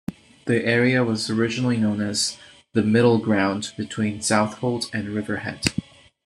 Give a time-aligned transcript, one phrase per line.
[0.45, 2.35] The area was originally known as
[2.73, 5.67] the "Middle Ground" between Southold and Riverhead.